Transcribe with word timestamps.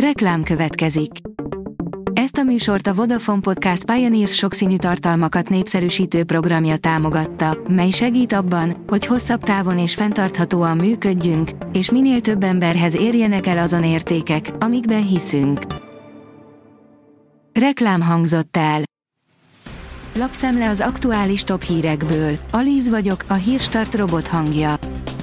Reklám 0.00 0.42
következik. 0.42 1.10
Ezt 2.12 2.36
a 2.36 2.42
műsort 2.42 2.86
a 2.86 2.94
Vodafone 2.94 3.40
Podcast 3.40 3.84
Pioneers 3.84 4.34
sokszínű 4.34 4.76
tartalmakat 4.76 5.48
népszerűsítő 5.48 6.24
programja 6.24 6.76
támogatta, 6.76 7.58
mely 7.68 7.90
segít 7.90 8.32
abban, 8.32 8.84
hogy 8.86 9.06
hosszabb 9.06 9.42
távon 9.42 9.78
és 9.78 9.94
fenntarthatóan 9.94 10.76
működjünk, 10.76 11.50
és 11.72 11.90
minél 11.90 12.20
több 12.20 12.42
emberhez 12.42 12.96
érjenek 12.96 13.46
el 13.46 13.58
azon 13.58 13.84
értékek, 13.84 14.50
amikben 14.58 15.06
hiszünk. 15.06 15.60
Reklám 17.52 18.02
hangzott 18.02 18.56
el. 18.56 18.80
Lapszemle 20.14 20.68
az 20.68 20.80
aktuális 20.80 21.44
top 21.44 21.62
hírekből. 21.62 22.38
Alíz 22.50 22.88
vagyok, 22.88 23.24
a 23.28 23.34
hírstart 23.34 23.94
robot 23.94 24.28
hangja. 24.28 24.74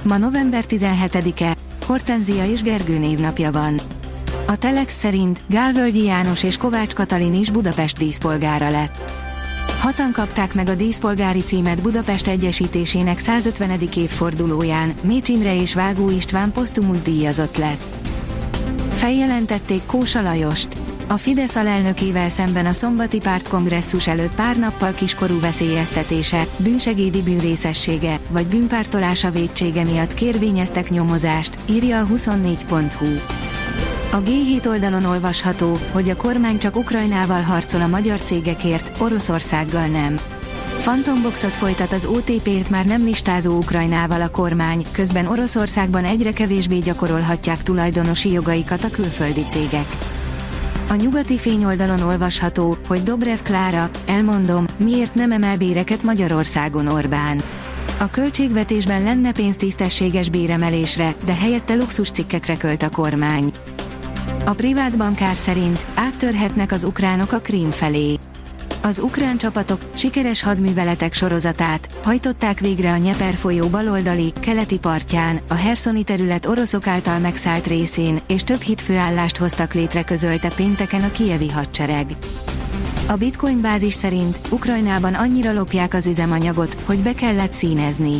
Ma 0.02 0.16
november 0.16 0.64
17-e, 0.68 1.56
Hortenzia 1.86 2.46
és 2.46 2.62
Gergő 2.62 2.98
névnapja 2.98 3.52
van. 3.52 3.80
A 4.46 4.56
Telex 4.56 4.94
szerint 4.94 5.40
Gálvölgyi 5.46 6.04
János 6.04 6.42
és 6.42 6.56
Kovács 6.56 6.94
Katalin 6.94 7.34
is 7.34 7.50
Budapest 7.50 7.98
díszpolgára 7.98 8.70
lett. 8.70 8.92
Hatan 9.80 10.12
kapták 10.12 10.54
meg 10.54 10.68
a 10.68 10.74
díszpolgári 10.74 11.40
címet 11.40 11.82
Budapest 11.82 12.26
Egyesítésének 12.26 13.18
150. 13.18 13.70
évfordulóján, 13.96 14.94
Mécs 15.00 15.28
Imre 15.28 15.60
és 15.60 15.74
Vágó 15.74 16.10
István 16.10 16.52
posztumusz 16.52 17.00
díjazott 17.00 17.56
lett. 17.56 17.82
Feljelentették 18.92 19.82
Kósa 19.86 20.22
Lajost. 20.22 20.68
A 21.08 21.16
Fidesz 21.16 21.56
alelnökével 21.56 22.28
szemben 22.28 22.66
a 22.66 22.72
szombati 22.72 23.18
pártkongresszus 23.18 24.06
előtt 24.06 24.34
pár 24.34 24.56
nappal 24.56 24.92
kiskorú 24.92 25.40
veszélyeztetése, 25.40 26.46
bűnsegédi 26.56 27.22
bűnrészessége 27.22 28.18
vagy 28.30 28.46
bűnpártolása 28.46 29.30
védsége 29.30 29.84
miatt 29.84 30.14
kérvényeztek 30.14 30.90
nyomozást, 30.90 31.58
írja 31.66 32.00
a 32.00 32.06
24.hu. 32.06 33.06
A 34.14 34.22
G7 34.22 34.66
oldalon 34.66 35.04
olvasható, 35.04 35.78
hogy 35.92 36.08
a 36.08 36.16
kormány 36.16 36.58
csak 36.58 36.76
Ukrajnával 36.76 37.40
harcol 37.40 37.82
a 37.82 37.86
magyar 37.86 38.20
cégekért, 38.20 39.00
Oroszországgal 39.00 39.86
nem. 39.86 40.16
Phantomboxot 40.78 41.54
folytat 41.54 41.92
az 41.92 42.04
OTP-t 42.04 42.70
már 42.70 42.84
nem 42.84 43.04
listázó 43.04 43.56
Ukrajnával 43.56 44.22
a 44.22 44.30
kormány, 44.30 44.84
közben 44.92 45.26
Oroszországban 45.26 46.04
egyre 46.04 46.32
kevésbé 46.32 46.78
gyakorolhatják 46.78 47.62
tulajdonosi 47.62 48.32
jogaikat 48.32 48.84
a 48.84 48.90
külföldi 48.90 49.44
cégek. 49.48 49.86
A 50.88 50.94
nyugati 50.94 51.38
fényoldalon 51.38 52.00
olvasható, 52.00 52.76
hogy 52.88 53.02
Dobrev 53.02 53.38
Klára, 53.42 53.90
elmondom, 54.06 54.66
miért 54.76 55.14
nem 55.14 55.32
emel 55.32 55.56
béreket 55.56 56.02
Magyarországon 56.02 56.86
Orbán. 56.86 57.42
A 57.98 58.10
költségvetésben 58.10 59.02
lenne 59.02 59.32
pénz 59.32 59.56
tisztességes 59.56 60.28
béremelésre, 60.28 61.14
de 61.24 61.34
helyette 61.34 61.74
luxus 61.74 62.10
cikkekre 62.10 62.56
költ 62.56 62.82
a 62.82 62.90
kormány. 62.90 63.52
A 64.46 64.52
privát 64.52 64.98
bankár 64.98 65.36
szerint 65.36 65.86
áttörhetnek 65.94 66.72
az 66.72 66.84
ukránok 66.84 67.32
a 67.32 67.38
Krím 67.38 67.70
felé. 67.70 68.18
Az 68.82 68.98
ukrán 68.98 69.38
csapatok 69.38 69.80
sikeres 69.94 70.42
hadműveletek 70.42 71.12
sorozatát 71.12 71.88
hajtották 72.02 72.60
végre 72.60 72.92
a 72.92 72.96
Nyeper 72.96 73.34
folyó 73.34 73.68
baloldali, 73.68 74.32
keleti 74.40 74.78
partján, 74.78 75.40
a 75.48 75.54
Herszoni 75.54 76.02
terület 76.02 76.46
oroszok 76.46 76.86
által 76.86 77.18
megszállt 77.18 77.66
részén, 77.66 78.20
és 78.26 78.42
több 78.44 78.60
hitfőállást 78.60 79.36
hoztak 79.36 79.74
létre 79.74 80.04
közölte 80.04 80.48
pénteken 80.48 81.02
a 81.02 81.10
kievi 81.10 81.50
hadsereg. 81.50 82.06
A 83.08 83.14
Bitcoin 83.16 83.60
bázis 83.60 83.94
szerint 83.94 84.38
Ukrajnában 84.50 85.14
annyira 85.14 85.52
lopják 85.52 85.94
az 85.94 86.06
üzemanyagot, 86.06 86.76
hogy 86.84 86.98
be 86.98 87.12
kellett 87.12 87.52
színezni. 87.52 88.16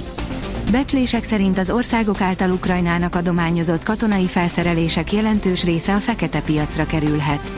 Becslések 0.71 1.25
szerint 1.25 1.59
az 1.59 1.71
országok 1.71 2.21
által 2.21 2.51
Ukrajnának 2.51 3.15
adományozott 3.15 3.85
katonai 3.85 4.27
felszerelések 4.27 5.13
jelentős 5.13 5.65
része 5.65 5.95
a 5.95 5.99
fekete 5.99 6.41
piacra 6.41 6.87
kerülhet. 6.87 7.53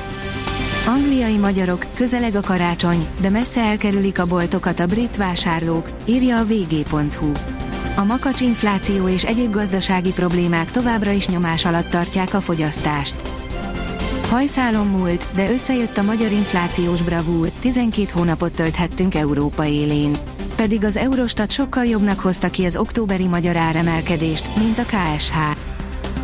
Angliai 0.87 1.37
magyarok, 1.37 1.87
közeleg 1.95 2.35
a 2.35 2.41
karácsony, 2.41 3.07
de 3.21 3.31
messze 3.31 3.61
elkerülik 3.61 4.19
a 4.19 4.27
boltokat 4.27 4.81
a 4.81 4.87
brit 4.87 5.17
vásárlók, 5.17 5.91
írja 6.05 6.39
a 6.39 6.45
vg.hu. 6.45 7.33
A 7.97 8.05
makacs 8.05 8.41
infláció 8.41 9.09
és 9.09 9.25
egyéb 9.25 9.51
gazdasági 9.51 10.13
problémák 10.13 10.71
továbbra 10.71 11.11
is 11.11 11.29
nyomás 11.29 11.65
alatt 11.65 11.89
tartják 11.91 12.35
a 12.35 12.41
fogyasztást. 12.41 13.36
Hajszálon 14.31 14.87
múlt, 14.87 15.29
de 15.35 15.51
összejött 15.51 15.97
a 15.97 16.03
magyar 16.03 16.33
inflációs 16.33 17.03
bravúr, 17.03 17.51
12 17.61 18.09
hónapot 18.13 18.53
tölthettünk 18.53 19.15
Európa 19.15 19.67
élén. 19.67 20.17
Pedig 20.57 20.85
az 20.85 20.97
Eurostat 20.97 21.51
sokkal 21.51 21.85
jobbnak 21.85 22.21
hozta 22.21 22.51
ki 22.51 22.65
az 22.65 22.77
októberi 22.77 23.27
magyar 23.27 23.57
áremelkedést, 23.57 24.57
mint 24.57 24.79
a 24.79 24.85
KSH. 24.85 25.37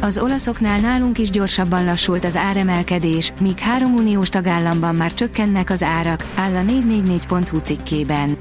Az 0.00 0.18
olaszoknál 0.18 0.78
nálunk 0.78 1.18
is 1.18 1.30
gyorsabban 1.30 1.84
lassult 1.84 2.24
az 2.24 2.36
áremelkedés, 2.36 3.32
míg 3.40 3.58
három 3.58 3.94
uniós 3.94 4.28
tagállamban 4.28 4.94
már 4.94 5.14
csökkennek 5.14 5.70
az 5.70 5.82
árak, 5.82 6.26
áll 6.34 6.54
a 6.54 6.62
444.hu 6.62 7.58
cikkében. 7.58 8.36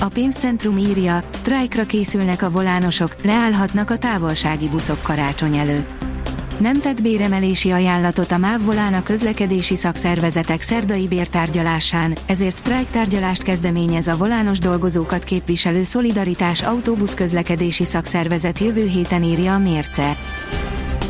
A 0.00 0.08
pénzcentrum 0.08 0.76
írja, 0.76 1.22
sztrájkra 1.30 1.84
készülnek 1.84 2.42
a 2.42 2.50
volánosok, 2.50 3.16
leállhatnak 3.22 3.90
a 3.90 3.98
távolsági 3.98 4.68
buszok 4.68 5.02
karácsony 5.02 5.56
előtt. 5.56 6.13
Nem 6.58 6.80
tett 6.80 7.02
béremelési 7.02 7.70
ajánlatot 7.70 8.32
a 8.32 8.38
MÁV 8.38 8.68
a 8.68 9.02
közlekedési 9.02 9.76
szakszervezetek 9.76 10.60
szerdai 10.60 11.08
bértárgyalásán, 11.08 12.14
ezért 12.26 12.56
sztrájktárgyalást 12.56 13.42
kezdeményez 13.42 14.06
a 14.06 14.16
volános 14.16 14.58
dolgozókat 14.58 15.24
képviselő 15.24 15.82
Szolidaritás 15.82 16.62
autóbusz 16.62 17.14
közlekedési 17.14 17.84
szakszervezet 17.84 18.58
jövő 18.58 18.86
héten 18.86 19.22
írja 19.22 19.54
a 19.54 19.58
mérce. 19.58 20.16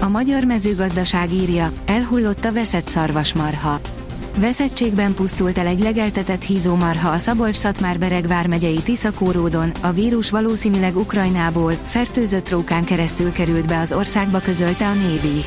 A 0.01 0.09
magyar 0.09 0.45
mezőgazdaság 0.45 1.33
írja, 1.33 1.73
elhullott 1.87 2.45
a 2.45 2.53
veszett 2.53 2.89
szarvasmarha. 2.89 3.81
Veszettségben 4.39 5.15
pusztult 5.15 5.59
el 5.59 5.67
egy 5.67 5.81
legeltetett 5.81 6.43
hízómarha 6.43 7.11
a 7.11 7.19
Szabolcs-Szatmár-Bereg 7.19 8.27
vármegyei 8.27 8.83
Tiszakóródon, 8.83 9.73
a 9.83 9.91
vírus 9.91 10.31
valószínűleg 10.31 10.97
Ukrajnából, 10.97 11.73
fertőzött 11.85 12.51
rókán 12.51 12.85
keresztül 12.85 13.33
került 13.33 13.67
be 13.67 13.79
az 13.79 13.93
országba 13.93 14.39
közölte 14.39 14.87
a 14.87 14.93
Névi. 14.93 15.45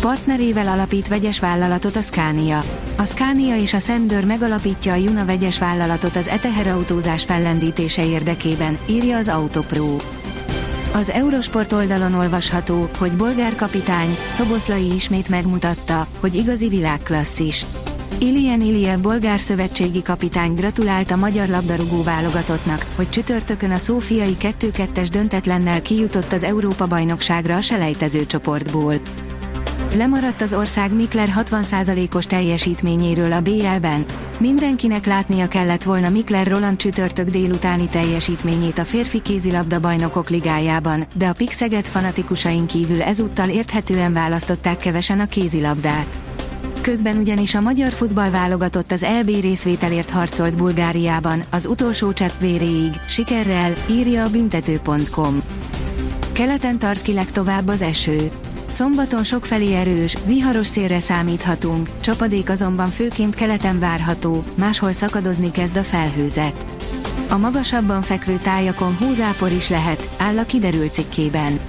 Partnerével 0.00 0.66
alapít 0.66 1.08
vegyes 1.08 1.40
vállalatot 1.40 1.96
a 1.96 2.02
Scania. 2.02 2.64
A 2.96 3.04
Scania 3.04 3.56
és 3.56 3.74
a 3.74 3.78
Sender 3.78 4.24
megalapítja 4.24 4.92
a 4.92 4.96
Juna 4.96 5.24
vegyes 5.24 5.58
vállalatot 5.58 6.16
az 6.16 6.28
eteherautózás 6.28 7.24
fellendítése 7.24 8.06
érdekében, 8.06 8.78
írja 8.86 9.16
az 9.16 9.28
Autopro. 9.28 9.96
Az 10.96 11.10
Eurosport 11.10 11.72
oldalon 11.72 12.14
olvasható, 12.14 12.88
hogy 12.98 13.16
bolgár 13.16 13.54
kapitány, 13.54 14.16
Szoboszlai 14.32 14.94
ismét 14.94 15.28
megmutatta, 15.28 16.06
hogy 16.20 16.34
igazi 16.34 16.68
világklasszis. 16.68 17.66
Ilien 18.18 18.60
Iliev 18.60 19.00
bolgár 19.00 19.40
szövetségi 19.40 20.02
kapitány 20.02 20.54
gratulált 20.54 21.10
a 21.10 21.16
magyar 21.16 21.48
labdarúgó 21.48 22.02
válogatottnak, 22.02 22.86
hogy 22.94 23.08
csütörtökön 23.08 23.70
a 23.70 23.76
szófiai 23.76 24.36
2-2-es 24.40 25.08
döntetlennel 25.10 25.82
kijutott 25.82 26.32
az 26.32 26.42
Európa-bajnokságra 26.42 27.56
a 27.56 27.60
selejtező 27.60 28.26
csoportból. 28.26 29.00
Lemaradt 29.96 30.42
az 30.42 30.54
ország 30.54 30.94
Mikler 30.94 31.32
60%-os 31.36 32.26
teljesítményéről 32.26 33.32
a 33.32 33.40
BL-ben. 33.40 34.04
Mindenkinek 34.38 35.06
látnia 35.06 35.48
kellett 35.48 35.82
volna 35.82 36.08
Mikler 36.08 36.46
Roland 36.46 36.76
csütörtök 36.76 37.28
délutáni 37.28 37.88
teljesítményét 37.88 38.78
a 38.78 38.84
férfi 38.84 39.20
kézilabda 39.20 39.80
bajnokok 39.80 40.30
ligájában, 40.30 41.04
de 41.14 41.26
a 41.26 41.32
Pixeget 41.32 41.88
fanatikusain 41.88 42.66
kívül 42.66 43.02
ezúttal 43.02 43.48
érthetően 43.48 44.12
választották 44.12 44.78
kevesen 44.78 45.20
a 45.20 45.26
kézilabdát. 45.26 46.18
Közben 46.80 47.16
ugyanis 47.16 47.54
a 47.54 47.60
magyar 47.60 47.92
futball 47.92 48.30
válogatott 48.30 48.92
az 48.92 49.02
EB 49.02 49.28
részvételért 49.28 50.10
harcolt 50.10 50.56
Bulgáriában, 50.56 51.44
az 51.50 51.66
utolsó 51.66 52.12
csepp 52.12 52.40
véréig, 52.40 52.92
sikerrel, 53.08 53.72
írja 53.90 54.24
a 54.24 54.30
büntető.com. 54.30 55.42
Keleten 56.32 56.78
tart 56.78 57.02
ki 57.02 57.12
legtovább 57.12 57.68
az 57.68 57.82
eső. 57.82 58.30
Szombaton 58.68 59.24
sokfelé 59.24 59.74
erős, 59.74 60.16
viharos 60.26 60.66
szélre 60.66 61.00
számíthatunk, 61.00 61.88
csapadék 62.00 62.50
azonban 62.50 62.88
főként 62.88 63.34
keleten 63.34 63.78
várható, 63.78 64.44
máshol 64.54 64.92
szakadozni 64.92 65.50
kezd 65.50 65.76
a 65.76 65.82
felhőzet. 65.82 66.66
A 67.28 67.36
magasabban 67.36 68.02
fekvő 68.02 68.38
tájakon 68.42 68.96
húzápor 68.96 69.50
is 69.50 69.68
lehet, 69.68 70.08
áll 70.18 70.38
a 70.38 70.44
kiderült 70.44 70.92
cikkében. 70.92 71.60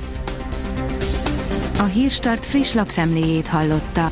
A 1.79 1.83
Hírstart 1.83 2.45
friss 2.45 2.73
lapszemléjét 2.73 3.47
hallotta. 3.47 4.11